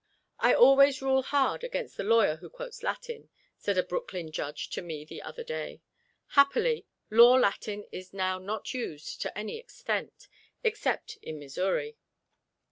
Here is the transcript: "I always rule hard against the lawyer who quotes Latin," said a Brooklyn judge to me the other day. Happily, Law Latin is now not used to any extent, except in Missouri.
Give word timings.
"I 0.39 0.55
always 0.55 0.99
rule 1.03 1.21
hard 1.21 1.63
against 1.63 1.95
the 1.95 2.03
lawyer 2.03 2.37
who 2.37 2.49
quotes 2.49 2.81
Latin," 2.81 3.29
said 3.59 3.77
a 3.77 3.83
Brooklyn 3.83 4.31
judge 4.31 4.71
to 4.71 4.81
me 4.81 5.05
the 5.05 5.21
other 5.21 5.43
day. 5.43 5.83
Happily, 6.29 6.87
Law 7.11 7.35
Latin 7.35 7.85
is 7.91 8.11
now 8.11 8.39
not 8.39 8.73
used 8.73 9.21
to 9.21 9.37
any 9.37 9.59
extent, 9.59 10.27
except 10.63 11.19
in 11.21 11.37
Missouri. 11.37 11.97